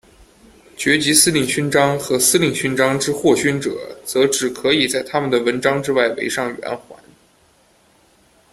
[0.75, 3.69] 爵级司令勋章和司令勋章之获勋者
[4.03, 6.97] 则只可以在他们的纹章之外围上圆环。